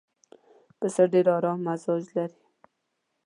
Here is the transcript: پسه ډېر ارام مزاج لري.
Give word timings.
پسه 0.79 1.03
ډېر 1.11 1.25
ارام 1.37 1.59
مزاج 1.67 2.03
لري. 2.15 2.41